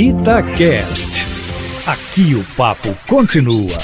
Itacast. 0.00 1.26
Aqui 1.84 2.32
o 2.36 2.44
papo 2.56 2.96
continua. 3.08 3.76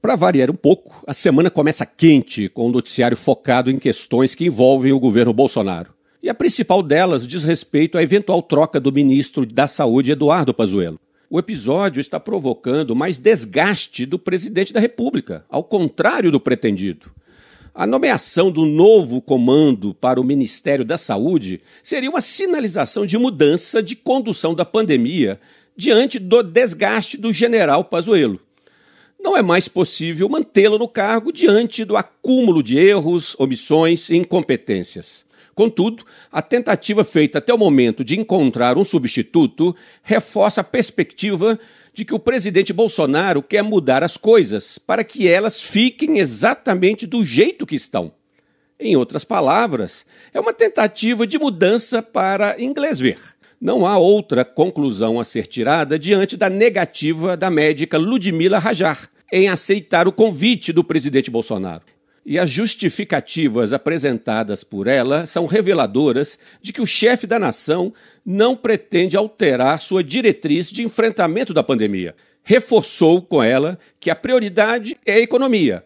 Para 0.00 0.16
variar 0.16 0.50
um 0.50 0.54
pouco, 0.54 1.04
a 1.06 1.12
semana 1.12 1.50
começa 1.50 1.84
quente, 1.84 2.48
com 2.48 2.66
um 2.66 2.70
noticiário 2.70 3.18
focado 3.18 3.70
em 3.70 3.78
questões 3.78 4.34
que 4.34 4.46
envolvem 4.46 4.92
o 4.92 4.98
governo 4.98 5.34
Bolsonaro. 5.34 5.92
E 6.22 6.30
a 6.30 6.34
principal 6.34 6.82
delas 6.82 7.26
diz 7.26 7.44
respeito 7.44 7.98
à 7.98 8.02
eventual 8.02 8.40
troca 8.40 8.80
do 8.80 8.90
ministro 8.90 9.44
da 9.44 9.66
Saúde, 9.66 10.12
Eduardo 10.12 10.54
Pazuello. 10.54 10.98
O 11.28 11.38
episódio 11.38 12.00
está 12.00 12.18
provocando 12.18 12.96
mais 12.96 13.18
desgaste 13.18 14.06
do 14.06 14.18
presidente 14.18 14.72
da 14.72 14.80
República, 14.80 15.44
ao 15.50 15.62
contrário 15.62 16.32
do 16.32 16.40
pretendido. 16.40 17.10
A 17.78 17.86
nomeação 17.86 18.50
do 18.50 18.64
novo 18.64 19.20
comando 19.20 19.92
para 19.92 20.18
o 20.18 20.24
Ministério 20.24 20.82
da 20.82 20.96
Saúde 20.96 21.60
seria 21.82 22.08
uma 22.08 22.22
sinalização 22.22 23.04
de 23.04 23.18
mudança 23.18 23.82
de 23.82 23.94
condução 23.94 24.54
da 24.54 24.64
pandemia 24.64 25.38
diante 25.76 26.18
do 26.18 26.42
desgaste 26.42 27.18
do 27.18 27.30
general 27.30 27.84
Pazuello. 27.84 28.40
Não 29.26 29.36
é 29.36 29.42
mais 29.42 29.66
possível 29.66 30.28
mantê-lo 30.28 30.78
no 30.78 30.86
cargo 30.86 31.32
diante 31.32 31.84
do 31.84 31.96
acúmulo 31.96 32.62
de 32.62 32.78
erros, 32.78 33.34
omissões 33.40 34.08
e 34.08 34.14
incompetências. 34.14 35.26
Contudo, 35.52 36.04
a 36.30 36.40
tentativa 36.40 37.02
feita 37.02 37.38
até 37.38 37.52
o 37.52 37.58
momento 37.58 38.04
de 38.04 38.16
encontrar 38.16 38.78
um 38.78 38.84
substituto 38.84 39.74
reforça 40.00 40.60
a 40.60 40.64
perspectiva 40.64 41.58
de 41.92 42.04
que 42.04 42.14
o 42.14 42.20
presidente 42.20 42.72
Bolsonaro 42.72 43.42
quer 43.42 43.62
mudar 43.62 44.04
as 44.04 44.16
coisas 44.16 44.78
para 44.78 45.02
que 45.02 45.26
elas 45.26 45.60
fiquem 45.60 46.20
exatamente 46.20 47.04
do 47.04 47.24
jeito 47.24 47.66
que 47.66 47.74
estão. 47.74 48.12
Em 48.78 48.94
outras 48.94 49.24
palavras, 49.24 50.06
é 50.32 50.38
uma 50.38 50.52
tentativa 50.52 51.26
de 51.26 51.36
mudança 51.36 52.00
para 52.00 52.62
inglês 52.62 53.00
ver. 53.00 53.18
Não 53.60 53.84
há 53.84 53.98
outra 53.98 54.44
conclusão 54.44 55.18
a 55.18 55.24
ser 55.24 55.48
tirada 55.48 55.98
diante 55.98 56.36
da 56.36 56.48
negativa 56.48 57.36
da 57.36 57.50
médica 57.50 57.98
Ludmila 57.98 58.60
Rajar 58.60 59.10
em 59.32 59.48
aceitar 59.48 60.06
o 60.06 60.12
convite 60.12 60.72
do 60.72 60.84
presidente 60.84 61.30
Bolsonaro 61.30 61.82
e 62.26 62.40
as 62.40 62.50
justificativas 62.50 63.72
apresentadas 63.72 64.64
por 64.64 64.88
ela 64.88 65.26
são 65.26 65.46
reveladoras 65.46 66.36
de 66.60 66.72
que 66.72 66.80
o 66.80 66.86
chefe 66.86 67.24
da 67.24 67.38
nação 67.38 67.94
não 68.24 68.56
pretende 68.56 69.16
alterar 69.16 69.80
sua 69.80 70.02
diretriz 70.02 70.72
de 70.72 70.82
enfrentamento 70.82 71.54
da 71.54 71.62
pandemia. 71.62 72.16
Reforçou 72.42 73.22
com 73.22 73.40
ela 73.40 73.78
que 74.00 74.10
a 74.10 74.16
prioridade 74.16 74.96
é 75.06 75.14
a 75.14 75.20
economia, 75.20 75.84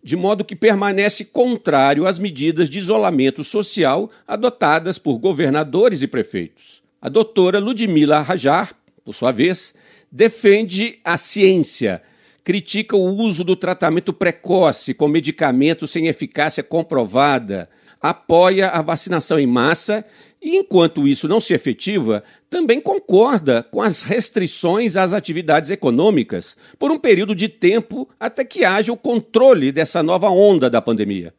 de 0.00 0.16
modo 0.16 0.44
que 0.44 0.54
permanece 0.54 1.24
contrário 1.24 2.06
às 2.06 2.20
medidas 2.20 2.70
de 2.70 2.78
isolamento 2.78 3.42
social 3.42 4.08
adotadas 4.28 4.96
por 4.96 5.18
governadores 5.18 6.02
e 6.02 6.06
prefeitos. 6.06 6.84
A 7.02 7.08
doutora 7.08 7.58
Ludmila 7.58 8.22
Rajar, 8.22 8.72
por 9.04 9.12
sua 9.12 9.32
vez, 9.32 9.74
defende 10.10 11.00
a 11.04 11.18
ciência 11.18 12.00
critica 12.42 12.96
o 12.96 13.14
uso 13.14 13.44
do 13.44 13.54
tratamento 13.54 14.12
precoce 14.12 14.94
com 14.94 15.08
medicamentos 15.08 15.90
sem 15.90 16.06
eficácia 16.06 16.62
comprovada, 16.62 17.68
apoia 18.00 18.68
a 18.68 18.80
vacinação 18.80 19.38
em 19.38 19.46
massa 19.46 20.04
e, 20.40 20.56
enquanto 20.56 21.06
isso 21.06 21.28
não 21.28 21.40
se 21.40 21.52
efetiva, 21.52 22.24
também 22.48 22.80
concorda 22.80 23.62
com 23.62 23.82
as 23.82 24.02
restrições 24.02 24.96
às 24.96 25.12
atividades 25.12 25.70
econômicas 25.70 26.56
por 26.78 26.90
um 26.90 26.98
período 26.98 27.34
de 27.34 27.48
tempo 27.48 28.08
até 28.18 28.44
que 28.44 28.64
haja 28.64 28.92
o 28.92 28.96
controle 28.96 29.70
dessa 29.70 30.02
nova 30.02 30.30
onda 30.30 30.70
da 30.70 30.80
pandemia. 30.80 31.34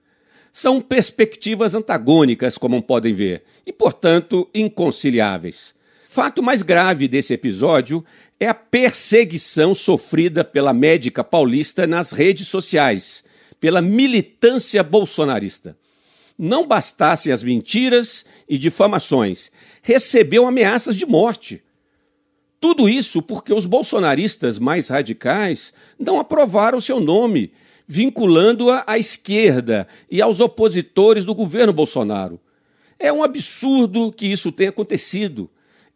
São 0.53 0.81
perspectivas 0.81 1.73
antagônicas, 1.73 2.57
como 2.57 2.81
podem 2.83 3.13
ver, 3.13 3.43
e, 3.65 3.71
portanto, 3.71 4.47
inconciliáveis. 4.53 5.73
Fato 6.13 6.43
mais 6.43 6.61
grave 6.61 7.07
desse 7.07 7.33
episódio 7.33 8.03
é 8.37 8.45
a 8.45 8.53
perseguição 8.53 9.73
sofrida 9.73 10.43
pela 10.43 10.73
médica 10.73 11.23
paulista 11.23 11.87
nas 11.87 12.11
redes 12.11 12.49
sociais, 12.49 13.23
pela 13.61 13.81
militância 13.81 14.83
bolsonarista. 14.83 15.77
Não 16.37 16.67
bastassem 16.67 17.31
as 17.31 17.41
mentiras 17.43 18.25
e 18.45 18.57
difamações, 18.57 19.53
recebeu 19.81 20.45
ameaças 20.45 20.97
de 20.97 21.05
morte. 21.05 21.63
Tudo 22.59 22.89
isso 22.89 23.21
porque 23.21 23.53
os 23.53 23.65
bolsonaristas 23.65 24.59
mais 24.59 24.89
radicais 24.89 25.73
não 25.97 26.19
aprovaram 26.19 26.81
seu 26.81 26.99
nome, 26.99 27.53
vinculando-a 27.87 28.83
à 28.85 28.97
esquerda 28.97 29.87
e 30.11 30.21
aos 30.21 30.41
opositores 30.41 31.23
do 31.23 31.33
governo 31.33 31.71
Bolsonaro. 31.71 32.37
É 32.99 33.13
um 33.13 33.23
absurdo 33.23 34.11
que 34.11 34.27
isso 34.27 34.51
tenha 34.51 34.71
acontecido. 34.71 35.49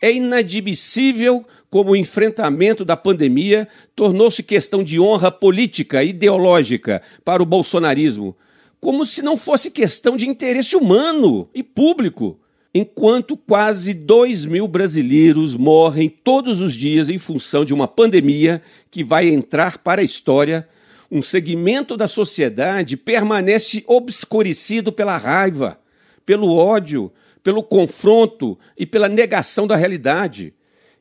É 0.06 0.14
inadmissível 0.14 1.44
como 1.68 1.90
o 1.90 1.96
enfrentamento 1.96 2.86
da 2.86 2.96
pandemia 2.96 3.68
tornou-se 3.96 4.44
questão 4.44 4.84
de 4.84 5.00
honra 5.00 5.32
política, 5.32 6.04
ideológica 6.04 7.02
para 7.24 7.42
o 7.42 7.46
bolsonarismo, 7.46 8.38
como 8.80 9.04
se 9.04 9.24
não 9.24 9.36
fosse 9.36 9.72
questão 9.72 10.16
de 10.16 10.30
interesse 10.30 10.76
humano 10.76 11.50
e 11.56 11.64
público. 11.64 12.40
Enquanto 12.72 13.36
quase 13.36 13.96
2 13.96 14.46
mil 14.46 14.68
brasileiros 14.68 15.56
morrem 15.56 16.08
todos 16.08 16.62
os 16.62 16.76
dias 16.76 17.10
em 17.10 17.18
função 17.18 17.66
de 17.66 17.74
uma 17.74 17.88
pandemia 17.88 18.62
que 18.92 19.04
vai 19.04 19.28
entrar 19.28 19.80
para 19.80 20.02
a 20.02 20.06
história, 20.06 20.70
um 21.10 21.24
segmento 21.24 21.98
da 21.98 22.08
sociedade 22.08 22.96
permanece 22.96 23.84
obscurecido 23.88 24.92
pela 24.92 25.18
raiva, 25.18 25.80
pelo 26.24 26.56
ódio, 26.56 27.12
pelo 27.46 27.62
confronto 27.62 28.58
e 28.76 28.88
pela 28.88 29.08
negação 29.08 29.68
da 29.68 29.76
realidade, 29.76 30.52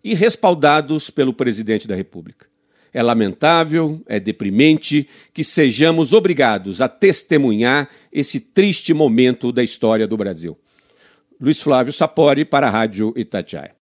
e 0.05 0.13
respaldados 0.13 1.09
pelo 1.09 1.33
presidente 1.33 1.89
da 1.89 1.95
República. 1.95 2.47
É 2.93 3.03
lamentável, 3.03 4.03
é 4.07 4.21
deprimente 4.21 5.09
que 5.33 5.43
sejamos 5.43 6.13
obrigados 6.13 6.83
a 6.83 6.89
testemunhar 6.89 7.89
esse 8.13 8.39
triste 8.39 8.93
momento 8.93 9.51
da 9.51 9.65
história 9.65 10.07
do 10.07 10.19
Brasil. 10.19 10.59
Luiz 11.41 11.63
Flávio 11.63 11.95
Sapori 11.95 12.45
para 12.45 12.67
a 12.67 12.71
Rádio 12.71 13.15
Itatiaia. 13.17 13.75